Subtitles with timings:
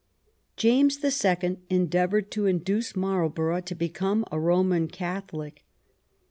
[0.57, 5.63] James the Second endeavored to in duce Marlborough to become a Roman Catholic.